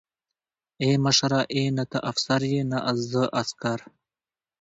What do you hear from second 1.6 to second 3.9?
نه ته افسر يې نه زه عسکر.